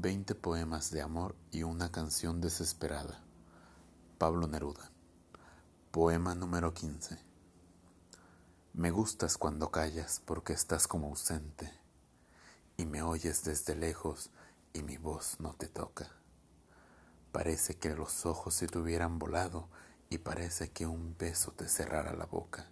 [0.00, 3.20] Veinte poemas de amor y una canción desesperada.
[4.16, 4.92] Pablo Neruda.
[5.90, 7.18] Poema número 15.
[8.74, 11.72] Me gustas cuando callas porque estás como ausente
[12.76, 14.30] y me oyes desde lejos
[14.72, 16.08] y mi voz no te toca.
[17.32, 19.68] Parece que los ojos se te hubieran volado
[20.10, 22.70] y parece que un beso te cerrara la boca.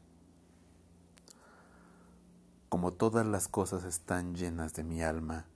[2.69, 5.47] Como todas las cosas están llenas de mi alma,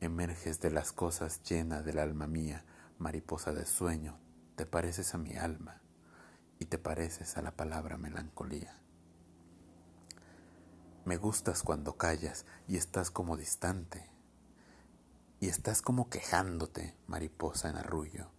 [0.00, 2.64] Emerges de las cosas llena del alma mía,
[2.98, 4.18] mariposa de sueño,
[4.56, 5.82] te pareces a mi alma
[6.58, 8.80] y te pareces a la palabra melancolía.
[11.04, 14.10] Me gustas cuando callas y estás como distante,
[15.38, 18.30] y estás como quejándote, mariposa en arrullo,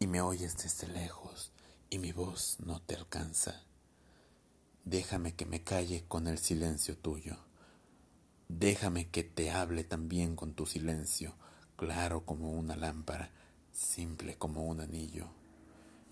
[0.00, 1.52] y me oyes desde lejos
[1.90, 3.62] y mi voz no te alcanza.
[4.84, 7.47] Déjame que me calle con el silencio tuyo.
[8.58, 11.36] Déjame que te hable también con tu silencio,
[11.76, 13.30] claro como una lámpara,
[13.70, 15.28] simple como un anillo.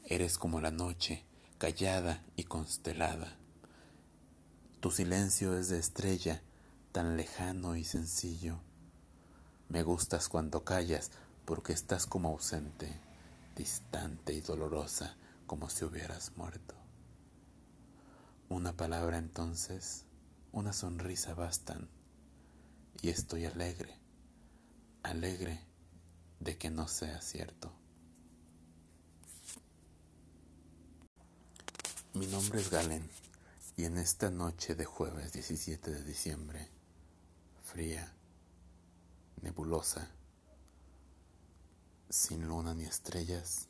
[0.04, 1.24] Eres como la noche,
[1.58, 3.36] callada y constelada.
[4.78, 6.40] Tu silencio es de estrella,
[6.92, 8.60] tan lejano y sencillo.
[9.68, 11.10] Me gustas cuando callas,
[11.46, 13.00] porque estás como ausente,
[13.56, 15.16] distante y dolorosa,
[15.48, 16.76] como si hubieras muerto.
[18.48, 20.04] Una palabra entonces,
[20.52, 21.88] una sonrisa bastan
[23.02, 23.98] y estoy alegre,
[25.02, 25.60] alegre
[26.40, 27.72] de que no sea cierto.
[32.14, 33.08] Mi nombre es Galen
[33.76, 36.68] y en esta noche de jueves 17 de diciembre,
[37.64, 38.12] fría,
[39.42, 40.10] nebulosa,
[42.08, 43.68] sin luna ni estrellas,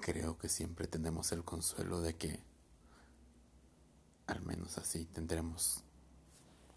[0.00, 2.40] creo que siempre tenemos el consuelo de que
[4.28, 5.82] al menos así tendremos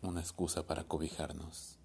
[0.02, 1.81] una excusa para cobijarnos.